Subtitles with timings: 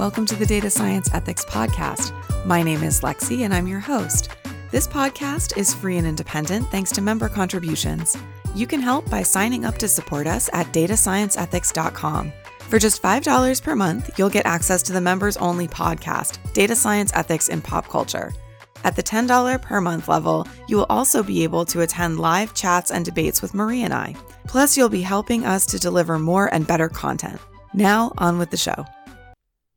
[0.00, 2.14] Welcome to the Data Science Ethics Podcast.
[2.46, 4.30] My name is Lexi, and I'm your host.
[4.70, 8.16] This podcast is free and independent thanks to member contributions.
[8.54, 12.32] You can help by signing up to support us at datascienceethics.com.
[12.60, 17.12] For just $5 per month, you'll get access to the members only podcast, Data Science
[17.14, 18.32] Ethics in Pop Culture.
[18.84, 22.90] At the $10 per month level, you will also be able to attend live chats
[22.90, 24.16] and debates with Marie and I.
[24.46, 27.38] Plus, you'll be helping us to deliver more and better content.
[27.74, 28.86] Now, on with the show.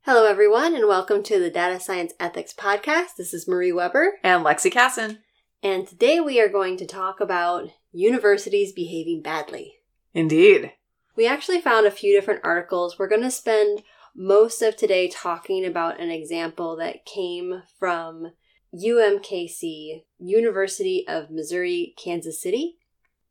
[0.06, 3.16] Hello, everyone, and welcome to the Data Science Ethics Podcast.
[3.16, 4.18] This is Marie Weber.
[4.22, 5.20] And Lexi Kassan.
[5.62, 9.76] And today we are going to talk about universities behaving badly.
[10.12, 10.72] Indeed.
[11.16, 12.98] We actually found a few different articles.
[12.98, 13.82] We're going to spend
[14.14, 18.32] most of today talking about an example that came from
[18.74, 22.76] UMKC, University of Missouri, Kansas City.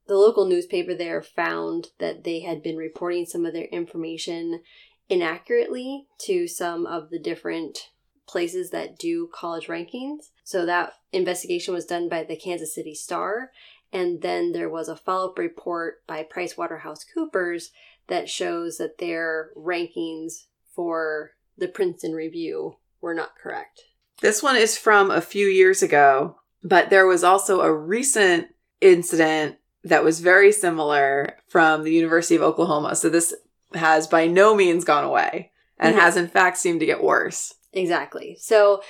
[0.08, 4.62] The local newspaper there found that they had been reporting some of their information
[5.10, 7.90] inaccurately to some of the different
[8.28, 10.30] places that do college rankings.
[10.44, 13.52] So that investigation was done by the Kansas City Star.
[13.92, 17.70] And then there was a follow up report by PricewaterhouseCoopers
[18.08, 23.84] that shows that their rankings for the Princeton Review were not correct.
[24.22, 28.48] This one is from a few years ago, but there was also a recent
[28.82, 32.96] incident that was very similar from the University of Oklahoma.
[32.96, 33.34] So this
[33.76, 36.04] has by no means gone away and mm-hmm.
[36.04, 37.54] has in fact seemed to get worse.
[37.74, 38.38] Exactly.
[38.40, 38.82] So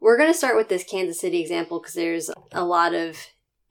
[0.00, 3.16] we're going to start with this Kansas City example because there's a lot of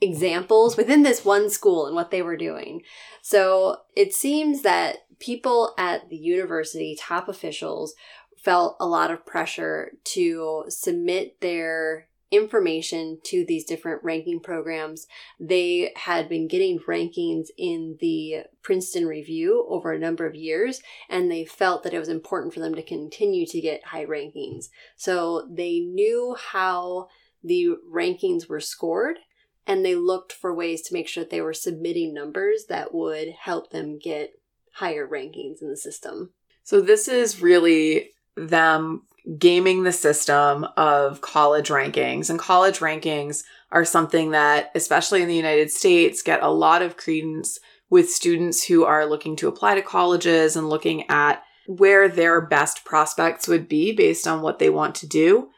[0.02, 2.81] examples within this one school and what they were doing.
[3.21, 7.95] So it seems that people at the university, top officials,
[8.37, 15.08] felt a lot of pressure to submit their information to these different ranking programs.
[15.39, 21.31] They had been getting rankings in the Princeton Review over a number of years, and
[21.31, 24.69] they felt that it was important for them to continue to get high rankings.
[24.95, 27.08] So they knew how
[27.44, 29.19] the rankings were scored.
[29.67, 33.30] And they looked for ways to make sure that they were submitting numbers that would
[33.39, 34.33] help them get
[34.73, 36.31] higher rankings in the system.
[36.64, 39.04] So, this is really them
[39.38, 42.30] gaming the system of college rankings.
[42.30, 46.98] And college rankings are something that, especially in the United States, get a lot of
[46.98, 47.60] credence
[47.90, 52.84] with students who are looking to apply to colleges and looking at where their best
[52.84, 55.50] prospects would be based on what they want to do.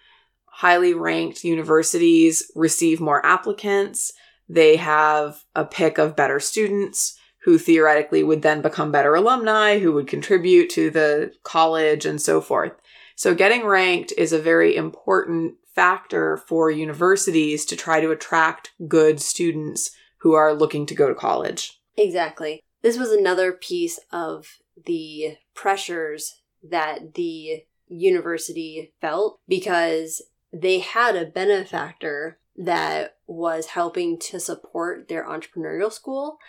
[0.46, 4.12] Highly ranked universities receive more applicants.
[4.50, 9.94] They have a pick of better students who theoretically would then become better alumni, who
[9.94, 12.74] would contribute to the college and so forth.
[13.22, 19.22] So getting ranked is a very important factor for universities to try to attract good
[19.22, 21.80] students who are looking to go to college.
[21.96, 22.64] Exactly.
[22.82, 31.28] This was another piece of the pressures that the university felt because they had a
[31.28, 36.40] benefactor that was helping to support their entrepreneurial school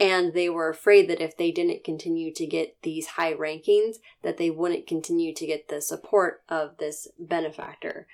[0.00, 4.36] and they were afraid that if they didn't continue to get these high rankings that
[4.36, 8.06] they wouldn't continue to get the support of this benefactor.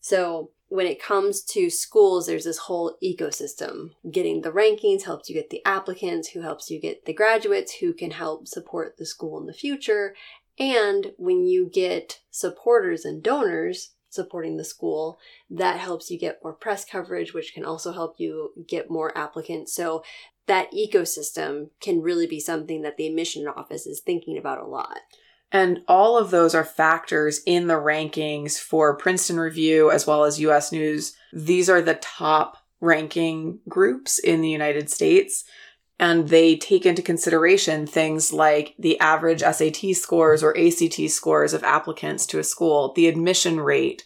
[0.00, 3.90] So when it comes to schools there's this whole ecosystem.
[4.10, 7.92] Getting the rankings helps you get the applicants who helps you get the graduates who
[7.92, 10.14] can help support the school in the future.
[10.58, 16.52] And when you get supporters and donors supporting the school, that helps you get more
[16.52, 19.74] press coverage, which can also help you get more applicants.
[19.74, 20.04] So
[20.46, 24.98] that ecosystem can really be something that the admission office is thinking about a lot.
[25.52, 30.40] And all of those are factors in the rankings for Princeton Review as well as
[30.40, 31.14] US News.
[31.32, 35.44] These are the top ranking groups in the United States.
[36.00, 41.62] And they take into consideration things like the average SAT scores or ACT scores of
[41.62, 44.04] applicants to a school, the admission rate,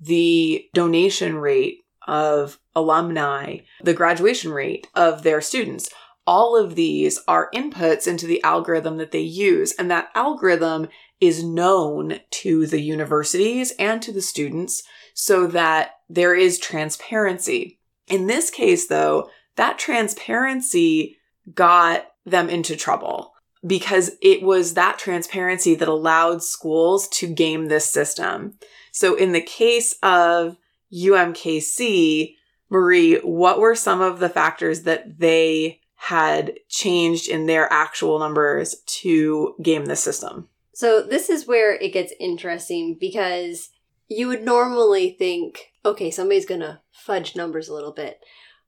[0.00, 5.88] the donation rate of alumni, the graduation rate of their students.
[6.26, 10.88] All of these are inputs into the algorithm that they use, and that algorithm
[11.20, 14.82] is known to the universities and to the students
[15.14, 17.78] so that there is transparency.
[18.08, 21.18] In this case, though, that transparency
[21.54, 23.32] got them into trouble
[23.66, 28.58] because it was that transparency that allowed schools to game this system.
[28.92, 30.56] So in the case of
[30.92, 32.34] UMKC,
[32.74, 38.74] Marie, what were some of the factors that they had changed in their actual numbers
[38.86, 40.48] to game the system?
[40.72, 43.70] So, this is where it gets interesting because
[44.08, 48.18] you would normally think, okay, somebody's going to fudge numbers a little bit.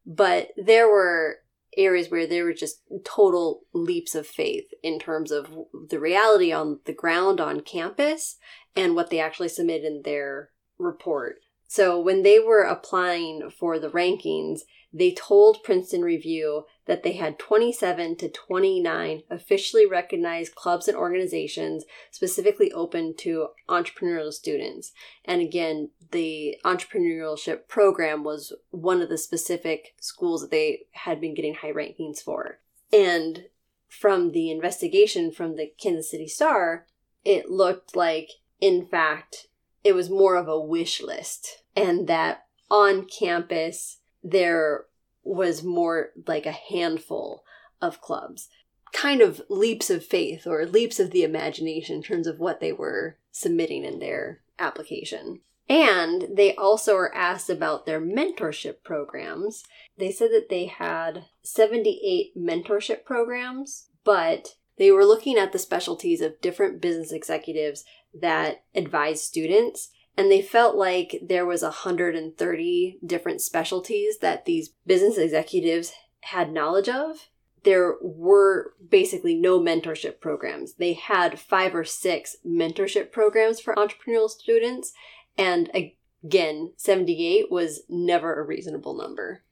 [0.07, 1.39] But there were
[1.77, 5.51] areas where there were just total leaps of faith in terms of
[5.91, 8.37] the reality on the ground on campus
[8.77, 11.41] and what they actually submitted in their report.
[11.67, 14.61] So when they were applying for the rankings,
[14.93, 21.85] they told Princeton Review that they had 27 to 29 officially recognized clubs and organizations
[22.11, 24.93] specifically open to entrepreneurial students.
[25.25, 31.35] And again, the entrepreneurship program was one of the specific schools that they had been
[31.35, 32.61] getting high rankings for.
[32.93, 33.47] And
[33.89, 36.87] from the investigation from the Kansas City Star,
[37.25, 38.31] it looked like,
[38.61, 39.49] in fact,
[39.87, 44.85] it was more of a wish list and that on campus there
[45.23, 47.45] was more like a handful
[47.81, 48.49] of clubs
[48.93, 52.73] kind of leaps of faith or leaps of the imagination in terms of what they
[52.73, 55.41] were submitting in their application.
[55.69, 59.65] And they also were asked about their mentorship programs.
[59.99, 66.21] They said that they had 78 mentorship programs, but they were looking at the specialties
[66.21, 67.85] of different business executives
[68.15, 75.19] that advise students and they felt like there was 130 different specialties that these business
[75.19, 77.29] executives had knowledge of.
[77.65, 80.75] There were basically no mentorship programs.
[80.75, 84.93] They had five or six mentorship programs for entrepreneurial students
[85.37, 89.43] and again 78 was never a reasonable number.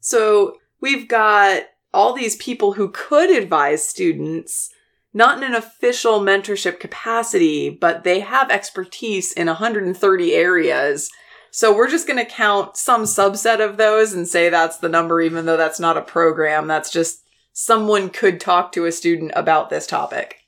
[0.00, 4.70] So we've got all these people who could advise students
[5.14, 11.10] not in an official mentorship capacity, but they have expertise in 130 areas.
[11.50, 15.20] So we're just going to count some subset of those and say that's the number,
[15.20, 16.66] even though that's not a program.
[16.66, 17.22] That's just
[17.52, 20.38] someone could talk to a student about this topic.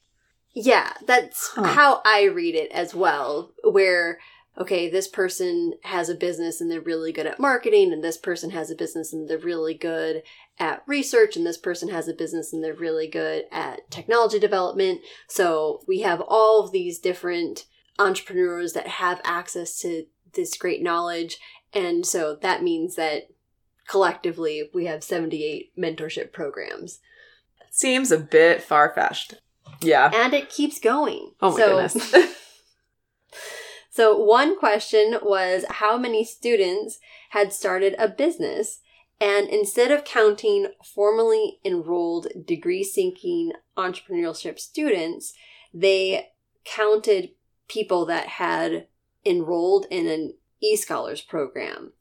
[0.54, 1.64] Yeah, that's huh.
[1.64, 4.18] how I read it as well, where
[4.56, 8.50] okay, this person has a business and they're really good at marketing, and this person
[8.50, 10.22] has a business and they're really good
[10.58, 15.00] at research, and this person has a business and they're really good at technology development.
[15.28, 17.66] So we have all of these different
[17.98, 21.38] entrepreneurs that have access to this great knowledge.
[21.72, 23.28] And so that means that
[23.88, 27.00] collectively we have 78 mentorship programs.
[27.70, 29.34] Seems a bit far fetched.
[29.80, 30.10] Yeah.
[30.14, 31.32] And it keeps going.
[31.40, 32.36] Oh my so, goodness.
[33.94, 36.98] So, one question was how many students
[37.30, 38.80] had started a business?
[39.20, 45.32] And instead of counting formally enrolled degree seeking entrepreneurship students,
[45.72, 46.30] they
[46.64, 47.30] counted
[47.68, 48.88] people that had
[49.24, 51.92] enrolled in an e-scholars program.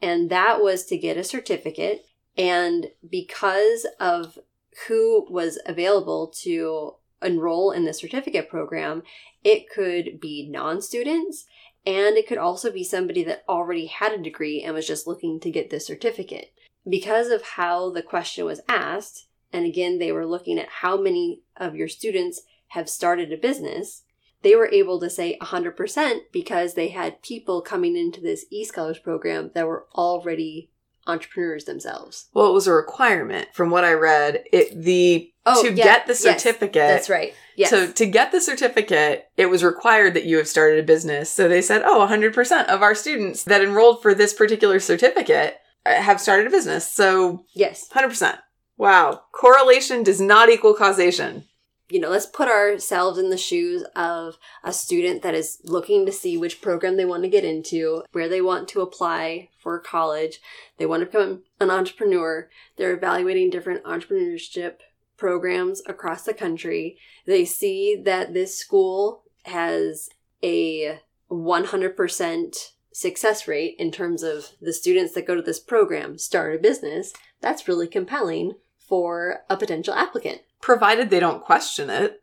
[0.00, 2.06] And that was to get a certificate.
[2.38, 4.38] And because of
[4.86, 9.02] who was available to enroll in the certificate program,
[9.44, 11.46] it could be non students
[11.86, 15.40] and it could also be somebody that already had a degree and was just looking
[15.40, 16.52] to get the certificate.
[16.88, 21.42] Because of how the question was asked, and again, they were looking at how many
[21.56, 24.02] of your students have started a business,
[24.42, 29.50] they were able to say 100% because they had people coming into this e-scholars program
[29.54, 30.70] that were already
[31.06, 32.28] entrepreneurs themselves.
[32.34, 34.44] Well, it was a requirement from what I read.
[34.52, 36.74] It the oh, to yeah, get the certificate.
[36.76, 37.34] Yes, that's right.
[37.56, 37.70] Yes.
[37.70, 41.30] So to get the certificate, it was required that you have started a business.
[41.30, 45.94] So they said, "Oh, 100% of our students that enrolled for this particular certificate uh,
[45.94, 47.88] have started a business." So Yes.
[47.88, 48.38] 100%.
[48.76, 49.22] Wow.
[49.32, 51.44] Correlation does not equal causation
[51.90, 56.12] you know, let's put ourselves in the shoes of a student that is looking to
[56.12, 60.40] see which program they want to get into, where they want to apply for college.
[60.78, 62.48] They want to become an entrepreneur.
[62.76, 64.76] They're evaluating different entrepreneurship
[65.16, 66.96] programs across the country.
[67.26, 70.08] They see that this school has
[70.42, 76.54] a 100% success rate in terms of the students that go to this program start
[76.54, 77.12] a business.
[77.40, 78.54] That's really compelling
[78.90, 80.42] for a potential applicant.
[80.60, 82.20] Provided they don't question it.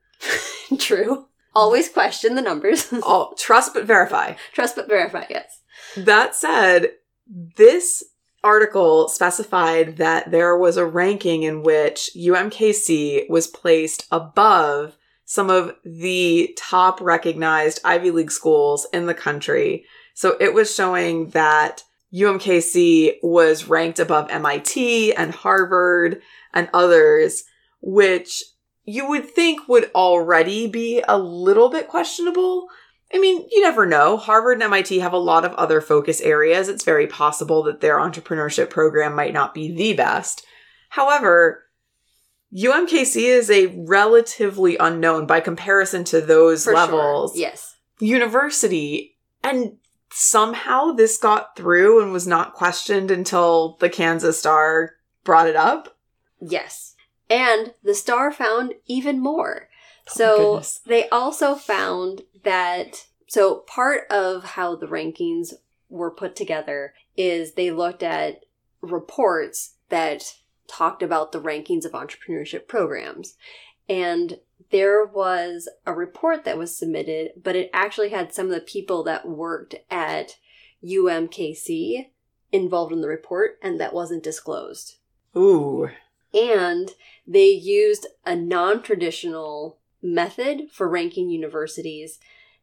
[0.77, 1.25] True.
[1.55, 2.87] Always question the numbers.
[2.93, 4.35] oh, trust but verify.
[4.53, 5.61] Trust but verify, yes.
[5.95, 6.91] That said,
[7.25, 8.03] this
[8.43, 14.95] article specified that there was a ranking in which UMKC was placed above
[15.25, 19.85] some of the top recognized Ivy League schools in the country.
[20.13, 21.83] So it was showing that
[22.13, 26.21] UMKC was ranked above MIT and Harvard
[26.53, 27.43] and others,
[27.81, 28.43] which
[28.83, 32.67] you would think would already be a little bit questionable.
[33.13, 34.17] I mean, you never know.
[34.17, 36.69] Harvard and MIT have a lot of other focus areas.
[36.69, 40.45] It's very possible that their entrepreneurship program might not be the best.
[40.89, 41.65] However,
[42.55, 47.33] UMKC is a relatively unknown by comparison to those For levels.
[47.33, 47.41] Sure.
[47.41, 47.75] Yes.
[47.99, 49.17] University.
[49.43, 49.77] And
[50.11, 55.96] somehow this got through and was not questioned until the Kansas Star brought it up.
[56.39, 56.95] Yes.
[57.29, 59.69] And the star found even more.
[60.09, 65.53] Oh so they also found that So, part of how the rankings
[65.89, 68.45] were put together is they looked at
[68.81, 70.35] reports that
[70.67, 73.35] talked about the rankings of entrepreneurship programs.
[73.89, 74.39] And
[74.69, 79.03] there was a report that was submitted, but it actually had some of the people
[79.03, 80.37] that worked at
[80.83, 82.09] UMKC
[82.51, 84.97] involved in the report, and that wasn't disclosed.
[85.35, 85.89] Ooh.
[86.37, 86.91] And
[87.25, 92.19] they used a non traditional method for ranking universities,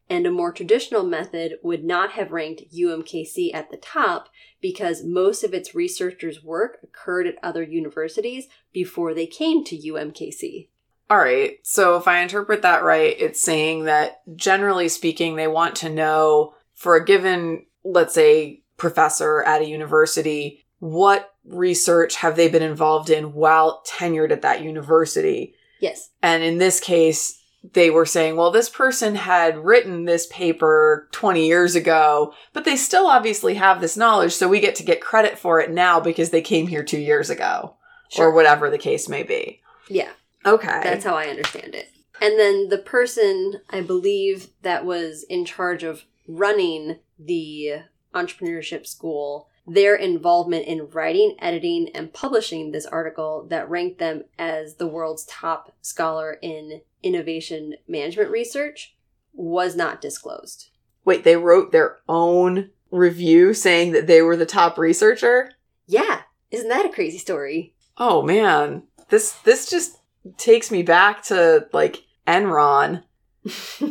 [0.08, 4.28] and a more traditional method would not have ranked UMKC at the top
[4.60, 10.68] because most of its researchers' work occurred at other universities before they came to UMKC.
[11.10, 11.58] All right.
[11.62, 16.54] So if I interpret that right, it's saying that generally speaking, they want to know
[16.74, 23.10] for a given, let's say, professor at a university, what research have they been involved
[23.10, 25.54] in while tenured at that university?
[25.80, 26.10] Yes.
[26.22, 27.40] And in this case,
[27.72, 32.76] they were saying, well, this person had written this paper 20 years ago, but they
[32.76, 36.30] still obviously have this knowledge, so we get to get credit for it now because
[36.30, 37.74] they came here two years ago,
[38.10, 38.26] Sure.
[38.28, 39.62] or whatever the case may be.
[39.88, 40.10] Yeah.
[40.44, 40.80] Okay.
[40.82, 41.88] That's how I understand it.
[42.20, 47.76] And then the person, I believe, that was in charge of running the
[48.14, 54.74] entrepreneurship school, their involvement in writing, editing, and publishing this article that ranked them as
[54.74, 58.94] the world's top scholar in innovation management research
[59.32, 60.70] was not disclosed.
[61.04, 65.50] Wait, they wrote their own review saying that they were the top researcher?
[65.86, 67.74] Yeah, isn't that a crazy story?
[67.98, 68.84] Oh man.
[69.08, 69.98] This this just
[70.38, 73.02] takes me back to like Enron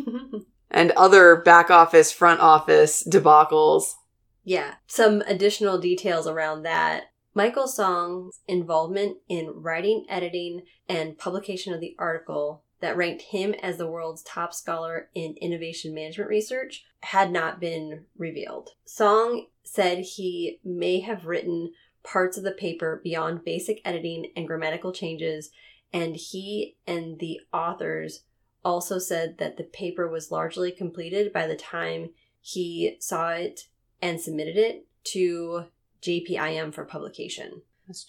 [0.72, 3.94] and other back office, front office debacles.
[4.44, 7.06] Yeah, some additional details around that.
[7.34, 13.78] Michael Song's involvement in writing, editing, and publication of the article that ranked him as
[13.78, 18.72] the world's top scholar in innovation management research had not been revealed.
[18.86, 21.72] Song said he may have written
[22.04, 25.50] parts of the paper beyond basic editing and grammatical changes,
[25.94, 28.26] and he and the authors
[28.66, 32.10] also said that the paper was largely completed by the time
[32.42, 33.68] he saw it
[34.04, 35.66] and submitted it to
[36.02, 37.62] JPIM for publication.
[37.88, 38.06] That's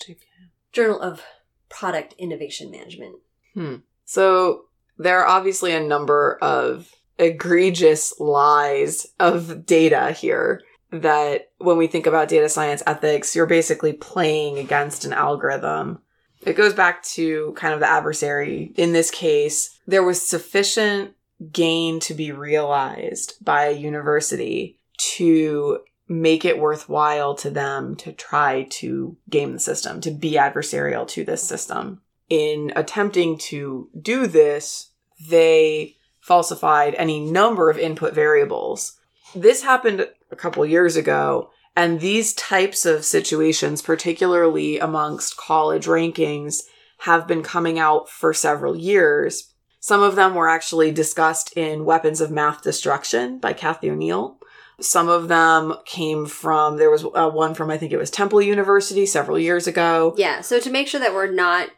[0.72, 1.22] Journal of
[1.68, 3.16] Product Innovation Management.
[3.54, 3.76] Hmm.
[4.04, 4.64] So
[4.98, 12.06] there are obviously a number of egregious lies of data here that when we think
[12.06, 16.00] about data science ethics, you're basically playing against an algorithm.
[16.42, 18.72] It goes back to kind of the adversary.
[18.76, 21.14] In this case, there was sufficient
[21.52, 28.66] gain to be realized by a university to make it worthwhile to them to try
[28.70, 32.00] to game the system, to be adversarial to this system.
[32.28, 34.90] In attempting to do this,
[35.28, 38.98] they falsified any number of input variables.
[39.34, 46.62] This happened a couple years ago, and these types of situations, particularly amongst college rankings,
[46.98, 49.52] have been coming out for several years.
[49.80, 54.38] Some of them were actually discussed in Weapons of Math Destruction by Cathy O'Neil.
[54.80, 58.42] Some of them came from, there was uh, one from, I think it was Temple
[58.42, 60.14] University several years ago.
[60.16, 61.70] Yeah, so to make sure that we're not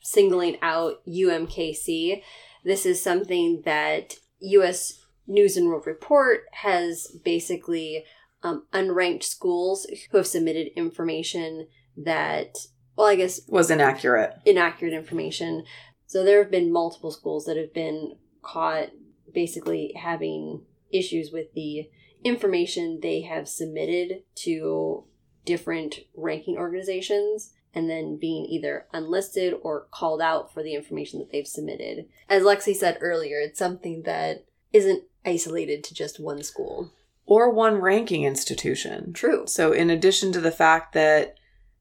[0.00, 2.22] singling out UMKC,
[2.64, 8.04] this is something that US News and World Report has basically
[8.42, 12.56] um, unranked schools who have submitted information that,
[12.96, 14.34] well, I guess Was inaccurate.
[14.44, 15.64] inaccurate information.
[16.06, 18.90] So there have been multiple schools that have been caught
[19.32, 21.88] basically having issues with the
[22.24, 25.04] information they have submitted to
[25.44, 31.30] different ranking organizations and then being either unlisted or called out for the information that
[31.30, 32.06] they've submitted.
[32.28, 36.92] As Lexi said earlier, it's something that isn't isolated to just one school.
[37.26, 39.12] Or one ranking institution.
[39.12, 39.46] True.
[39.46, 41.36] So, in addition to the fact that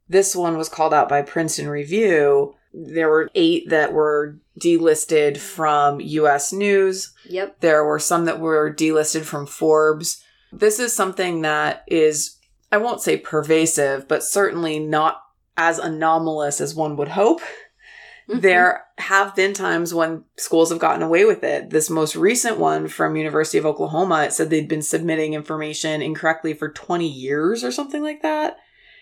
[0.08, 6.00] this one was called out by Princeton Review, there were eight that were delisted from
[6.00, 7.14] US News.
[7.26, 7.60] Yep.
[7.60, 10.24] There were some that were delisted from Forbes.
[10.54, 12.38] This is something that is,
[12.72, 15.22] I won't say pervasive, but certainly not
[15.58, 17.42] as anomalous as one would hope.
[18.30, 18.42] Mhm.
[18.42, 21.72] There have been times when schools have gotten away with it.
[21.72, 26.54] This most recent one from University of Oklahoma, it said they'd been submitting information incorrectly
[26.54, 28.58] for 20 years or something like that.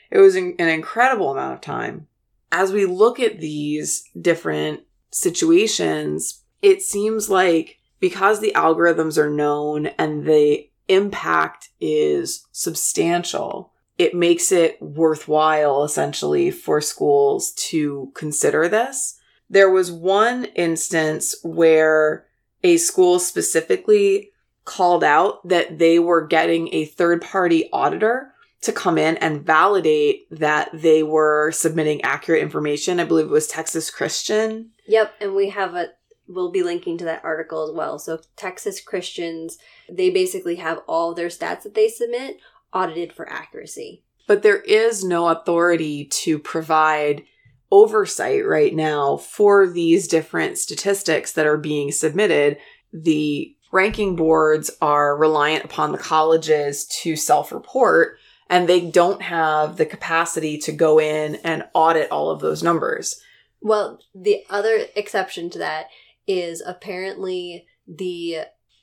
[0.10, 2.08] It was an an incredible amount of time.
[2.52, 4.82] As we look at these different
[5.12, 14.14] situations, it seems like because the algorithms are known and the impact is substantial, it
[14.14, 19.20] makes it worthwhile essentially for schools to consider this.
[19.50, 22.26] There was one instance where
[22.64, 24.32] a school specifically
[24.66, 30.28] called out that they were getting a third party auditor to come in and validate
[30.30, 33.00] that they were submitting accurate information.
[33.00, 34.70] I believe it was Texas Christian.
[34.88, 35.90] Yep, and we have a
[36.34, 38.00] we'll be linking to that article as well.
[38.00, 39.58] So Texas Christians,
[39.90, 42.38] they basically have all their stats that they submit
[42.74, 44.04] audited for accuracy.
[44.28, 47.24] But there is no authority to provide
[47.72, 52.58] oversight right now for these different statistics that are being submitted.
[52.94, 58.18] The ranking boards are reliant upon the colleges to self report,
[58.50, 63.22] and they don't have the capacity to go in and audit all of those numbers.
[63.62, 65.88] Well, the other exception to that
[66.32, 68.38] is apparently the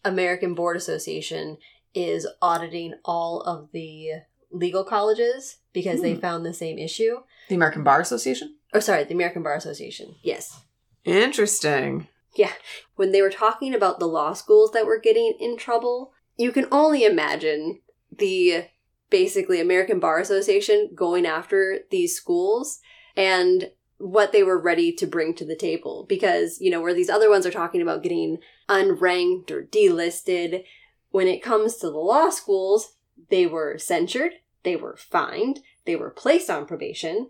[0.04, 1.56] American Board Association
[1.94, 4.10] is auditing all of the
[4.50, 6.20] legal colleges because they Hmm.
[6.20, 7.16] found the same issue.
[7.48, 8.56] The American Bar Association?
[8.74, 10.16] Oh, sorry, the American Bar Association.
[10.22, 10.60] Yes.
[11.04, 12.08] Interesting.
[12.36, 12.52] Yeah.
[12.96, 16.66] When they were talking about the law schools that were getting in trouble, you can
[16.70, 17.80] only imagine
[18.16, 18.66] the
[19.10, 22.80] basically American Bar Association going after these schools
[23.16, 26.06] and what they were ready to bring to the table.
[26.08, 28.38] Because, you know, where these other ones are talking about getting
[28.68, 30.64] unranked or delisted,
[31.10, 32.94] when it comes to the law schools,
[33.30, 37.28] they were censured, they were fined, they were placed on probation,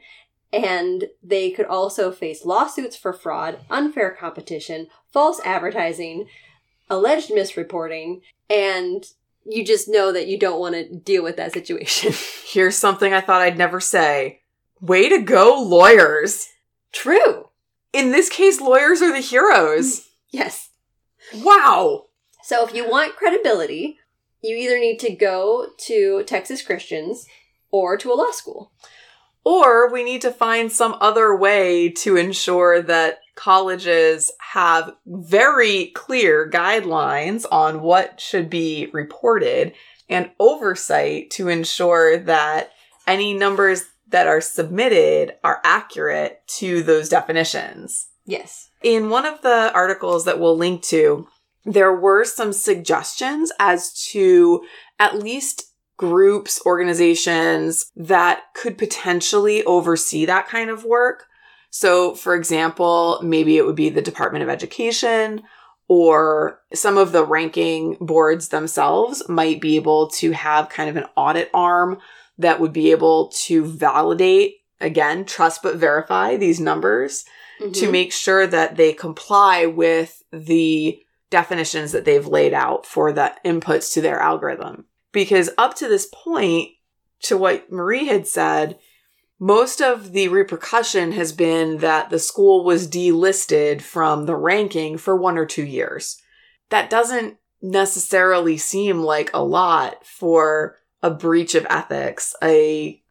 [0.53, 6.27] and they could also face lawsuits for fraud, unfair competition, false advertising,
[6.91, 9.05] alleged misreporting, and
[9.45, 12.13] you just know that you don't want to deal with that situation.
[12.47, 14.43] Here's something I thought I'd never say.
[14.81, 16.49] Way to go, lawyers.
[16.93, 17.49] True.
[17.93, 20.05] In this case, lawyers are the heroes.
[20.31, 20.69] Yes.
[21.37, 22.09] Wow.
[22.43, 23.97] So if you want credibility,
[24.43, 27.27] you either need to go to Texas Christians
[27.71, 28.71] or to a law school.
[29.45, 36.51] Or we need to find some other way to ensure that colleges have very clear
[36.51, 39.73] guidelines on what should be reported
[40.09, 42.73] and oversight to ensure that
[43.07, 48.09] any numbers that are submitted are accurate to those definitions.
[48.25, 48.71] Yes.
[48.83, 51.27] In one of the articles that we'll link to,
[51.65, 54.63] there were some suggestions as to
[54.99, 55.65] at least
[55.97, 61.27] groups, organizations that could potentially oversee that kind of work.
[61.71, 65.43] So, for example, maybe it would be the Department of Education
[65.89, 71.07] or some of the ranking boards themselves might be able to have kind of an
[71.17, 71.99] audit arm
[72.39, 77.25] that would be able to validate, again, trust but verify these numbers
[77.59, 77.91] to Mhm.
[77.91, 83.93] make sure that they comply with the definitions that they've laid out for the inputs
[83.93, 84.87] to their algorithm.
[85.13, 86.71] Because up to this point,
[87.23, 88.79] to what Marie had said,
[89.41, 95.17] most of the repercussion has been that the school was delisted from the ranking for
[95.17, 96.21] one or two years.
[96.71, 103.03] That doesn't necessarily seem like a lot for a breach of ethics, a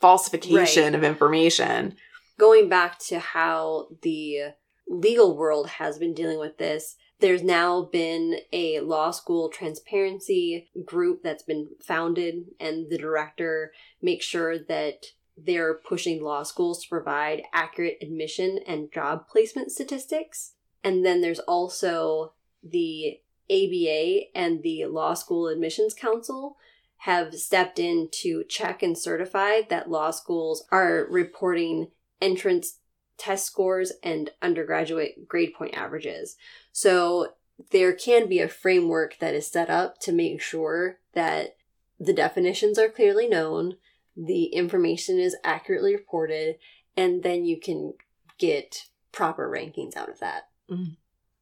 [0.00, 0.94] falsification Right.
[0.94, 1.96] of information.
[2.38, 4.54] going back to how the
[4.88, 11.22] legal world has been dealing with this, there's now been a law school transparency group
[11.22, 15.04] that's been founded, and the director makes sure that
[15.36, 20.52] they're pushing law schools to provide accurate admission and job placement statistics.
[20.82, 26.56] And then there's also the ABA and the Law School Admissions Council
[27.04, 31.88] have stepped in to check and certify that law schools are reporting
[32.20, 32.78] entrance
[33.16, 36.36] test scores and undergraduate grade point averages.
[36.72, 37.28] So
[37.70, 41.56] there can be a framework that is set up to make sure that
[41.98, 43.76] the definitions are clearly known,
[44.14, 46.56] the information is accurately reported,
[46.96, 47.94] and then you can
[48.38, 50.48] get proper rankings out of that.
[50.70, 50.92] Mm-hmm.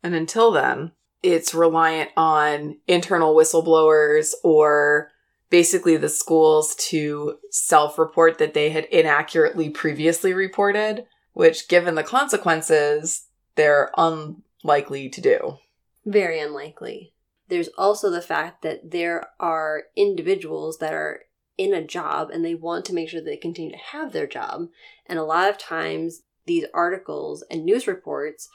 [0.05, 0.93] And until then,
[1.23, 5.11] it's reliant on internal whistleblowers or
[5.51, 12.03] basically the schools to self report that they had inaccurately previously reported, which, given the
[12.03, 15.59] consequences, they're unlikely to do.
[16.05, 17.13] Very unlikely.
[17.49, 21.23] There's also the fact that there are individuals that are
[21.57, 24.69] in a job and they want to make sure they continue to have their job.
[25.07, 28.49] And a lot of times, these articles and news reports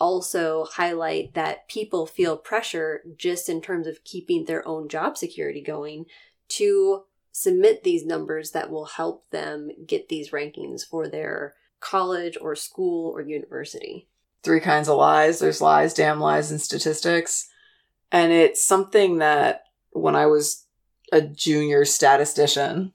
[0.00, 5.60] also highlight that people feel pressure just in terms of keeping their own job security
[5.60, 6.06] going
[6.48, 12.54] to submit these numbers that will help them get these rankings for their college or
[12.56, 14.08] school or university.
[14.42, 17.48] Three kinds of lies there's lies, damn lies, and statistics.
[18.10, 20.66] And it's something that when I was
[21.12, 22.92] a junior statistician,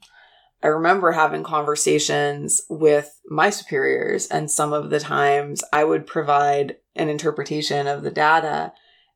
[0.62, 6.76] I remember having conversations with my superiors, and some of the times I would provide
[6.96, 8.72] an interpretation of the data,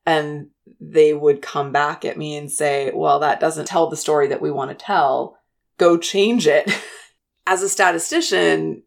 [0.09, 0.47] and
[0.81, 4.41] they would come back at me and say, well, that doesn't tell the story that
[4.41, 5.37] we want to tell.
[5.77, 6.67] Go change it.
[7.47, 8.81] As a statistician,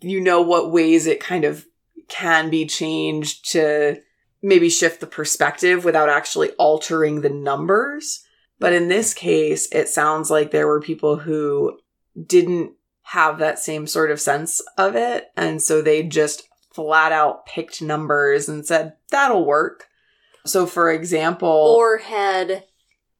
[0.00, 1.66] you know what ways it kind of
[2.08, 4.00] can be changed to
[4.42, 8.24] maybe shift the perspective without actually altering the numbers.
[8.58, 11.78] But in this case, it sounds like there were people who
[12.26, 15.28] didn't have that same sort of sense of it.
[15.36, 19.86] And so they just flat out picked numbers and said, that'll work.
[20.46, 22.64] So, for example, or had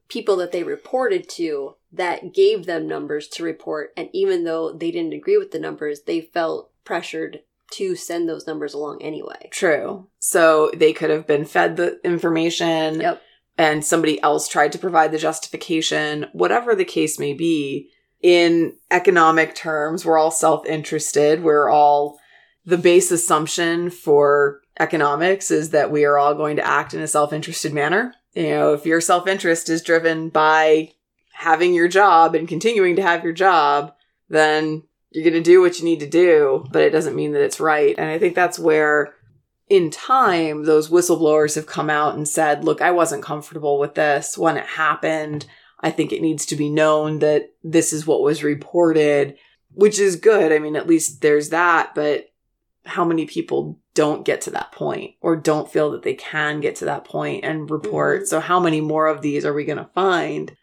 [0.09, 3.93] people that they reported to that gave them numbers to report.
[3.97, 7.41] And even though they didn't agree with the numbers, they felt pressured
[7.73, 9.49] to send those numbers along anyway.
[9.51, 10.07] True.
[10.19, 13.01] So they could have been fed the information.
[13.01, 13.23] Yep.
[13.59, 17.91] And somebody else tried to provide the justification, whatever the case may be.
[18.23, 21.43] In economic terms, we're all self interested.
[21.43, 22.19] We're all,
[22.67, 27.09] the base assumption for economics is that we are all going to act in a
[27.09, 28.15] self interested manner.
[28.35, 30.93] You know, if your self interest is driven by
[31.33, 33.95] having your job and continuing to have your job,
[34.29, 37.43] then you're going to do what you need to do, but it doesn't mean that
[37.43, 37.95] it's right.
[37.97, 39.15] And I think that's where
[39.69, 44.37] in time those whistleblowers have come out and said, look, I wasn't comfortable with this
[44.39, 45.47] when it happened.
[45.81, 49.37] I think it needs to be known that this is what was reported,
[49.73, 50.53] which is good.
[50.53, 52.31] I mean, at least there's that, but
[52.87, 56.77] how many people don't get to that point or don't feel that they can get
[56.77, 58.21] to that point and report?
[58.21, 58.27] Mm-hmm.
[58.27, 60.57] So how many more of these are we going to find?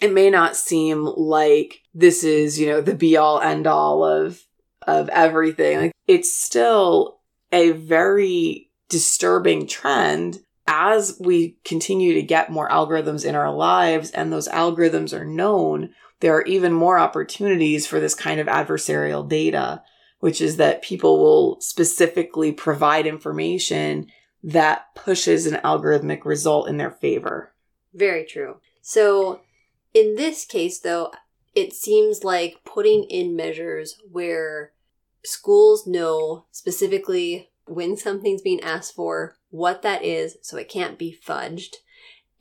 [0.00, 4.42] it may not seem like this is, you know, the be all end all of
[4.86, 5.78] of everything.
[5.78, 7.20] Like it's still
[7.52, 14.32] a very disturbing trend as we continue to get more algorithms in our lives and
[14.32, 15.90] those algorithms are known,
[16.20, 19.82] there are even more opportunities for this kind of adversarial data,
[20.20, 24.06] which is that people will specifically provide information
[24.42, 27.52] that pushes an algorithmic result in their favor.
[27.92, 28.58] Very true.
[28.80, 29.40] So
[29.92, 31.12] in this case, though,
[31.54, 34.72] it seems like putting in measures where
[35.24, 41.16] schools know specifically when something's being asked for, what that is, so it can't be
[41.26, 41.76] fudged,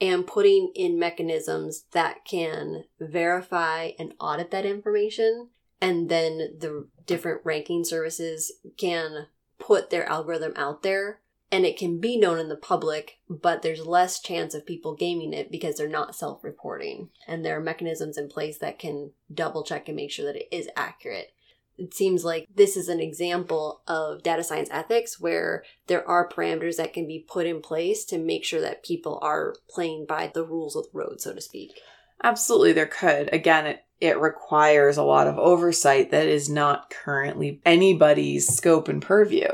[0.01, 5.49] and putting in mechanisms that can verify and audit that information.
[5.81, 11.99] And then the different ranking services can put their algorithm out there and it can
[11.99, 15.87] be known in the public, but there's less chance of people gaming it because they're
[15.89, 17.09] not self reporting.
[17.27, 20.47] And there are mechanisms in place that can double check and make sure that it
[20.51, 21.33] is accurate.
[21.77, 26.75] It seems like this is an example of data science ethics where there are parameters
[26.75, 30.43] that can be put in place to make sure that people are playing by the
[30.43, 31.79] rules of the road, so to speak.
[32.21, 33.33] Absolutely, there could.
[33.33, 39.01] Again, it, it requires a lot of oversight that is not currently anybody's scope and
[39.01, 39.47] purview.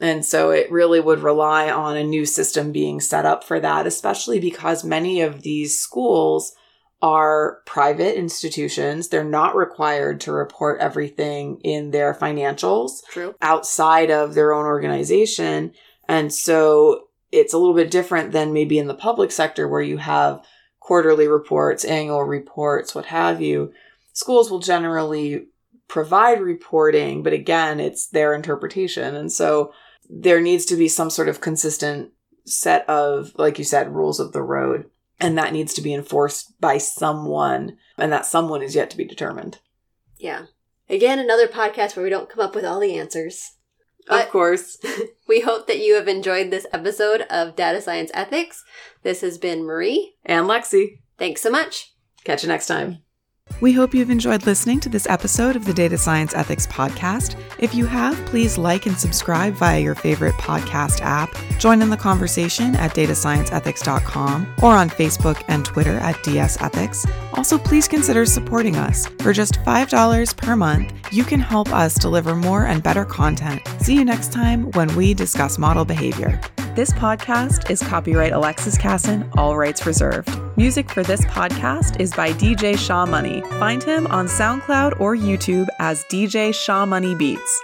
[0.00, 3.86] And so it really would rely on a new system being set up for that,
[3.86, 6.54] especially because many of these schools
[7.00, 9.08] are private institutions.
[9.08, 13.34] They're not required to report everything in their financials True.
[13.42, 15.72] outside of their own organization.
[16.08, 19.98] And so it's a little bit different than maybe in the public sector where you
[19.98, 20.44] have
[20.84, 23.72] quarterly reports, annual reports, what have you.
[24.12, 25.46] Schools will generally
[25.88, 29.14] provide reporting, but again, it's their interpretation.
[29.14, 29.72] And so
[30.10, 32.12] there needs to be some sort of consistent
[32.44, 34.84] set of, like you said, rules of the road.
[35.18, 37.78] And that needs to be enforced by someone.
[37.96, 39.60] And that someone is yet to be determined.
[40.18, 40.46] Yeah.
[40.90, 43.52] Again, another podcast where we don't come up with all the answers.
[44.06, 44.78] But of course.
[45.28, 48.64] we hope that you have enjoyed this episode of Data Science Ethics.
[49.02, 50.14] This has been Marie.
[50.24, 50.98] And Lexi.
[51.18, 51.94] Thanks so much.
[52.24, 52.98] Catch you next time.
[53.60, 57.40] We hope you've enjoyed listening to this episode of the Data Science Ethics Podcast.
[57.58, 61.34] If you have, please like and subscribe via your favorite podcast app.
[61.58, 67.06] Join in the conversation at datascienceethics.com or on Facebook and Twitter at DS Ethics.
[67.34, 69.06] Also, please consider supporting us.
[69.20, 73.62] For just $5 per month, you can help us deliver more and better content.
[73.80, 76.40] See you next time when we discuss model behavior.
[76.74, 80.28] This podcast is copyright Alexis Kassan, all rights reserved.
[80.56, 83.40] Music for this podcast is by DJ Shaw Money.
[83.58, 87.63] Find him on SoundCloud or YouTube as DJ Shaw Money Beats.